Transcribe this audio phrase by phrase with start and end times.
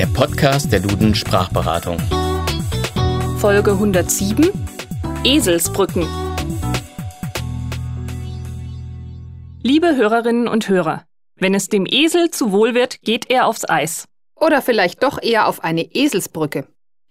[0.00, 1.98] der Podcast der Duden Sprachberatung.
[3.36, 4.50] Folge 107
[5.24, 6.06] Eselsbrücken.
[9.62, 11.04] Liebe Hörerinnen und Hörer,
[11.36, 14.08] wenn es dem Esel zu wohl wird, geht er aufs Eis.
[14.34, 16.66] Oder vielleicht doch eher auf eine Eselsbrücke.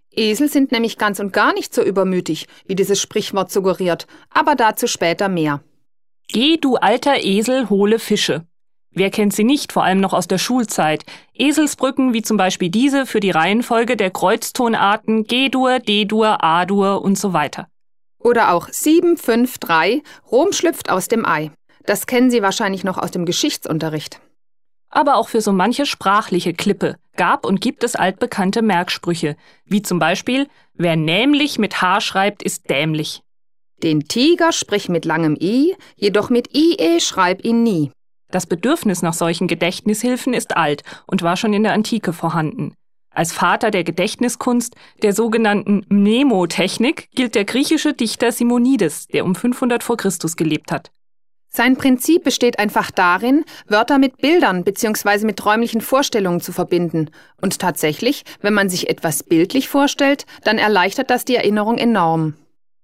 [0.10, 4.88] Esel sind nämlich ganz und gar nicht so übermütig, wie dieses Sprichwort suggeriert, aber dazu
[4.88, 5.62] später mehr.
[6.28, 8.49] Geh, du alter Esel, hole Fische.
[9.00, 11.06] Wer kennt sie nicht, vor allem noch aus der Schulzeit?
[11.34, 17.32] Eselsbrücken wie zum Beispiel diese für die Reihenfolge der Kreuztonarten G-Dur, D-Dur, A-Dur und so
[17.32, 17.70] weiter.
[18.18, 21.50] Oder auch 753, Rom schlüpft aus dem Ei.
[21.86, 24.20] Das kennen Sie wahrscheinlich noch aus dem Geschichtsunterricht.
[24.90, 30.00] Aber auch für so manche sprachliche Klippe gab und gibt es altbekannte Merksprüche, wie zum
[30.00, 33.22] Beispiel Wer nämlich mit H schreibt, ist dämlich.
[33.82, 37.92] Den Tiger sprich mit langem I, jedoch mit IE schreib ihn nie.
[38.32, 42.74] Das Bedürfnis nach solchen Gedächtnishilfen ist alt und war schon in der Antike vorhanden.
[43.12, 49.84] Als Vater der Gedächtniskunst, der sogenannten Mnemotechnik, gilt der griechische Dichter Simonides, der um 500
[49.84, 50.92] vor Christus gelebt hat.
[51.52, 55.26] Sein Prinzip besteht einfach darin, Wörter mit Bildern bzw.
[55.26, 57.10] mit räumlichen Vorstellungen zu verbinden.
[57.42, 62.36] Und tatsächlich, wenn man sich etwas bildlich vorstellt, dann erleichtert das die Erinnerung enorm.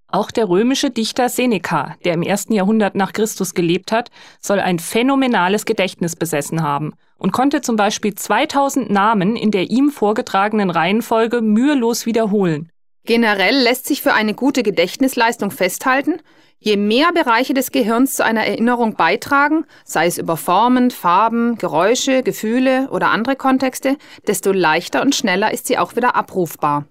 [0.07, 4.79] Auch der römische Dichter Seneca, der im ersten Jahrhundert nach Christus gelebt hat, soll ein
[4.79, 11.41] phänomenales Gedächtnis besessen haben und konnte zum Beispiel 2000 Namen in der ihm vorgetragenen Reihenfolge
[11.41, 12.69] mühelos wiederholen.
[13.05, 16.21] Generell lässt sich für eine gute Gedächtnisleistung festhalten,
[16.57, 22.23] je mehr Bereiche des Gehirns zu einer Erinnerung beitragen, sei es über Formen, Farben, Geräusche,
[22.23, 26.85] Gefühle oder andere Kontexte, desto leichter und schneller ist sie auch wieder abrufbar.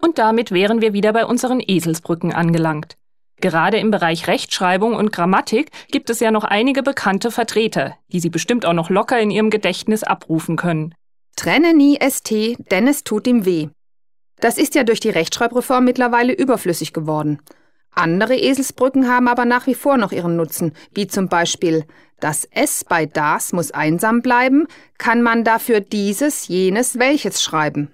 [0.00, 2.96] Und damit wären wir wieder bei unseren Eselsbrücken angelangt.
[3.40, 8.28] Gerade im Bereich Rechtschreibung und Grammatik gibt es ja noch einige bekannte Vertreter, die Sie
[8.28, 10.94] bestimmt auch noch locker in Ihrem Gedächtnis abrufen können.
[11.36, 12.30] Trenne nie ST,
[12.70, 13.68] denn es tut ihm weh.
[14.40, 17.40] Das ist ja durch die Rechtschreibreform mittlerweile überflüssig geworden.
[17.92, 21.84] Andere Eselsbrücken haben aber nach wie vor noch ihren Nutzen, wie zum Beispiel
[22.20, 24.66] das S bei das muss einsam bleiben,
[24.98, 27.90] kann man dafür dieses, jenes, welches schreiben.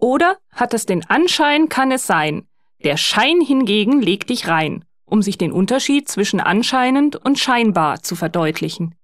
[0.00, 2.46] Oder hat es den Anschein, kann es sein.
[2.82, 8.16] Der Schein hingegen legt dich rein, um sich den Unterschied zwischen anscheinend und scheinbar zu
[8.16, 8.94] verdeutlichen.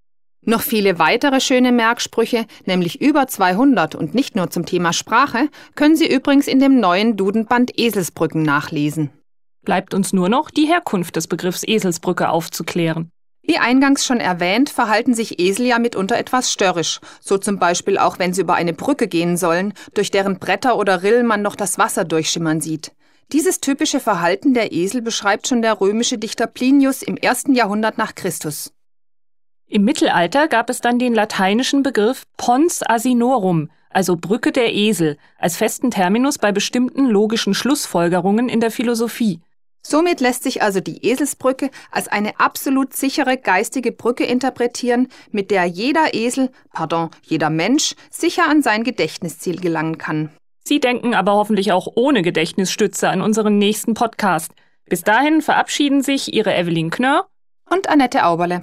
[0.41, 5.97] Noch viele weitere schöne Merksprüche, nämlich über 200 und nicht nur zum Thema Sprache, können
[5.97, 9.11] Sie übrigens in dem neuen Dudenband Eselsbrücken nachlesen.
[9.63, 13.11] Bleibt uns nur noch die Herkunft des Begriffs Eselsbrücke aufzuklären.
[13.47, 18.19] Wie eingangs schon erwähnt, verhalten sich Esel ja mitunter etwas störrisch, so zum Beispiel auch
[18.19, 21.79] wenn sie über eine Brücke gehen sollen, durch deren Bretter oder Rillen man noch das
[21.79, 22.91] Wasser durchschimmern sieht.
[23.33, 28.17] Dieses typische Verhalten der Esel beschreibt schon der römische Dichter Plinius im ersten Jahrhundert nach
[28.17, 28.73] Christus.
[29.69, 35.57] Im Mittelalter gab es dann den lateinischen Begriff Pons Asinorum, also Brücke der Esel, als
[35.57, 39.41] festen Terminus bei bestimmten logischen Schlussfolgerungen in der Philosophie.
[39.88, 45.64] Somit lässt sich also die Eselsbrücke als eine absolut sichere geistige Brücke interpretieren, mit der
[45.66, 50.30] jeder Esel, pardon, jeder Mensch sicher an sein Gedächtnisziel gelangen kann.
[50.64, 54.50] Sie denken aber hoffentlich auch ohne Gedächtnisstütze an unseren nächsten Podcast.
[54.86, 57.28] Bis dahin verabschieden sich Ihre Evelyn Knörr
[57.70, 58.60] und Annette Auberle.